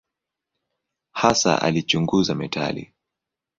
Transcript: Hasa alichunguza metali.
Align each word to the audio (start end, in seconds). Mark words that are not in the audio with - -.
Hasa 1.11 1.61
alichunguza 1.61 2.35
metali. 2.35 2.93